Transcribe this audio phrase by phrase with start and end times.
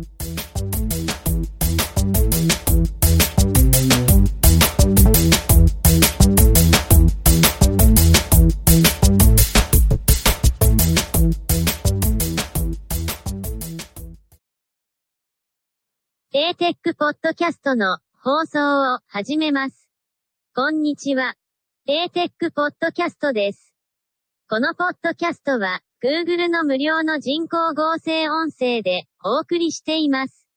[0.00, 0.04] a
[16.54, 19.90] テックポッドキャストの放送を始めます。
[20.54, 21.34] こんにちは。
[21.86, 23.74] a テックポッドキャストです。
[24.48, 30.48] このポッドキャストは Google の無料の人工合成音声でお送りしています。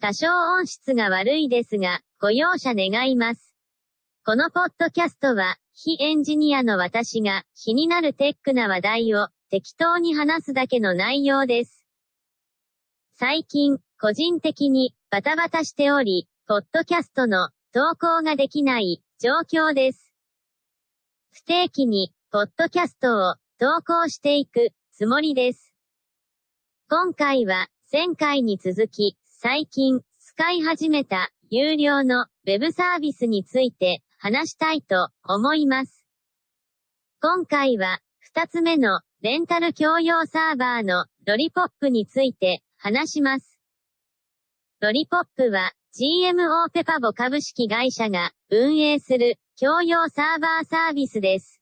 [0.00, 3.54] 多少音質が悪いですが、ご容赦願います。
[4.24, 11.86] このポッドキャストは、非エンジニアの私が気になるテックな話題を適当に話すだけの内容です。
[13.18, 20.14] 最近、個人的にバタバタしており、ポッドキャストの投稿ができない状況です。
[21.30, 25.69] 不定期に、ポッドキャストを投稿していくつもりです。
[26.92, 36.04] 今回は、前回に続き、最近、使い始めた有料のウェブサービスについて話したいと思います。
[37.22, 43.60] 今回は、二つ目のレンタル共用サーバーのロリポップについて話します。
[44.80, 51.60] ロリポップは GMO ペパボ株式会社が運営する共用サーバーサービスです。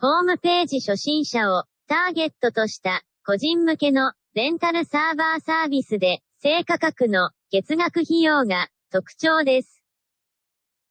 [0.00, 9.84] ホームページ初心者をターゲットとした個人向けのレンタルサーバーサービスで低価格の月額費用が特徴です。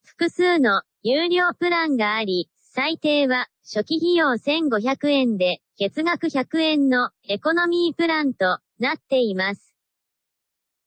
[0.06, 9.76] 複数の有料プランがあり、最低は初期費用1500円で月額100円のエコノミープランとなっています。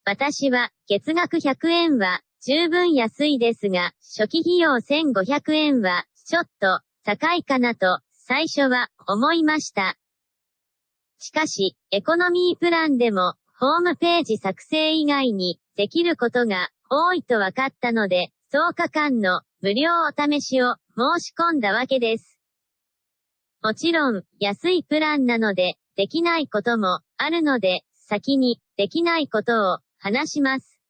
[0.07, 9.99] 私は月額100円は十分安いですが、初期費用1500円はちょっと高いかなと最初は思いました。
[11.23, 22.41] しかし、エコノミープランでもホームページ作成以外にできることが多いと分かったので、10日間の無料お試しを申し込んだわけです。
[23.63, 30.81] もちろん、安いプランなので、できないこともあるので、先にできないことを話します。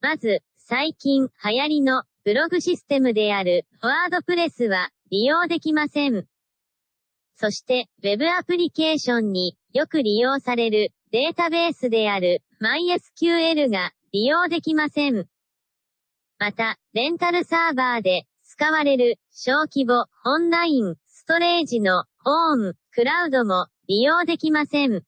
[0.00, 6.26] まず、最近流行りのブログシステムであるワードプレスは利用できません。
[7.38, 15.26] そして、Web アプリケーションによく利用されるデータベースである MySQL が利用できません。
[16.38, 25.02] また、レンタルサーバーで使われる小規模オンラインストレージのオーン、クラウドも利用できません。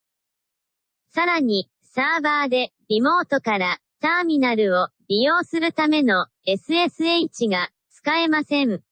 [1.10, 8.83] さらに、サーバーでリモートからターミナルを利用するための SSH が使えません。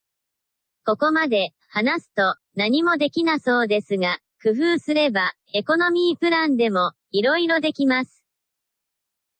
[0.86, 8.24] ここまで話すと何もできなそうですが、工夫すればエコノミープランでも色々できます。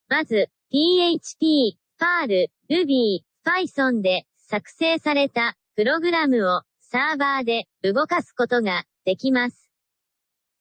[0.08, 9.70] まず、PHP、Perl、Ruby、Python で作成されたプログラムをサーバーで動かすことができます。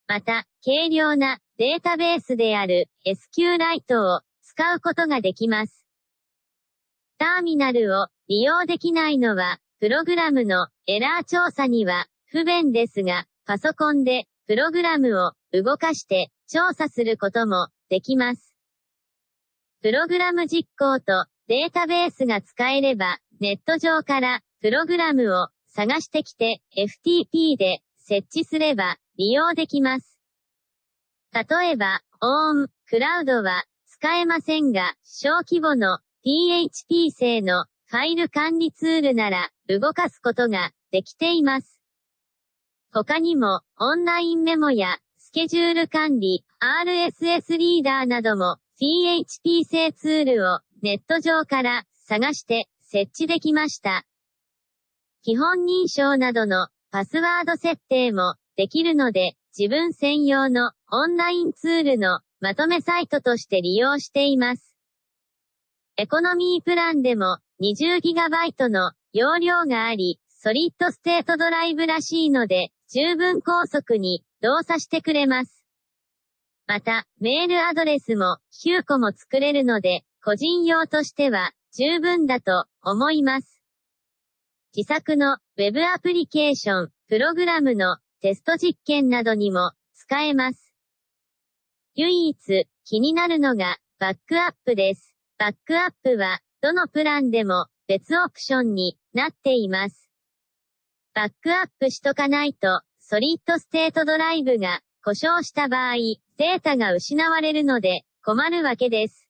[0.08, 5.86] また、軽量なデータベースである SQLite を使うことができます。
[7.18, 18.56] ターミナルを利用できないのは、プログラムのエラー調査には不便ですが、パソコンでプログラムを動かして調査することもできます。
[19.82, 30.18] プログラム実行とデータベースが使えれば、ネット上からプログラムを探してきて FTP で設置すれば利用できます。
[31.34, 41.82] 例えば、ON、クラウドは使えませんが、小規模の PHP 製のファイル管理ツールなら動かすことができています。
[42.92, 54.06] 他にも、オンラインメモやスケジュール管理、RSS リーダーなども PHP 製ツールをネット上から探して設置できました。
[55.24, 64.76] 基本認証などのパスワード設定もできるので、自分専用のオンラインツールのまとめサイトとして利用しています。
[65.98, 75.64] エコノミープランでも 20GB の容量があり、ソリッドステートドライブらしいので、十分高速に動作してくれます。
[76.68, 83.62] また、メールアドレスも9個も作れるので、個人用としては十分だと思います。
[84.76, 90.74] 自作の Web アプリケーション、プログラムのテスト実験などにも使えます。
[91.94, 95.16] 唯一気になるのがバックアップです。
[95.38, 100.12] バックアップはどのプランでも別オプションになっています。
[101.14, 109.30] バックアップしとかないとソリッドステートドライブが故障した場合、データが失われるので困るわけです。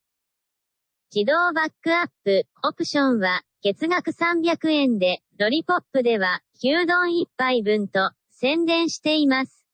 [1.14, 9.68] 自動バックアップオプションは月額300円で、ロリポップでは牛丼1杯分と宣伝しています。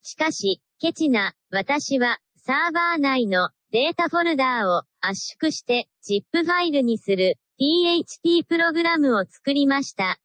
[0.00, 10.18] しかし、ケチな私はサーバー内のデータフォルダーを圧縮して ZIP ファイルにする PHP プログラムを作りました。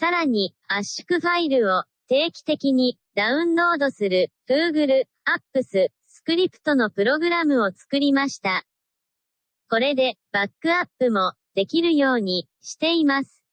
[0.00, 5.04] さらに圧縮ファイルを定期的にダウンロードする Google
[5.54, 8.64] Apps スクリプトのプログラムを作りました。
[9.70, 13.44] これでバックアップもできるようにしています。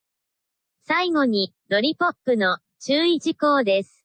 [0.88, 4.04] 最後にロリポップの注意事項です。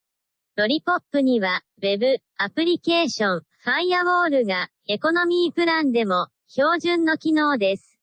[0.56, 7.99] ロリポップには Web アプリケーションファイアウォールがエコノミープランでも標準の機能です。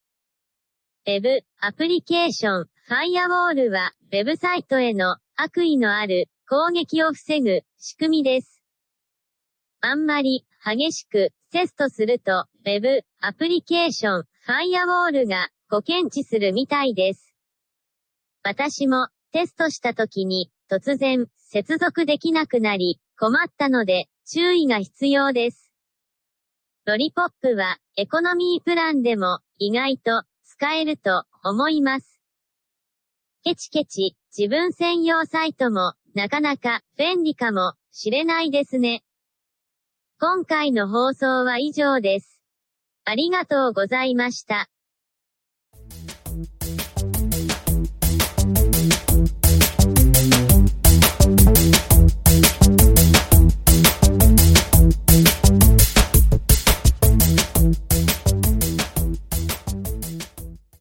[1.08, 8.62] Web アプリケーションファイアウォールはウェブサイトへの悪意のある攻撃を防ぐ仕組みです。
[9.80, 17.34] あんまり激しくテストすると Web アプリケーションファイアウォールがご検知するみたいです。
[18.44, 25.72] 私もテストした時に突然接続できなくなり困ったので注意が必要です。
[26.84, 30.24] ロリポップはエコノミープランでも意外と
[30.60, 32.20] 使えると思います。
[33.44, 39.04] ケチケチ自分専用サイトもなかなか便利かもしれないですね。
[40.20, 42.42] 今回の放送は以上です。
[43.06, 44.68] ありがとうございました。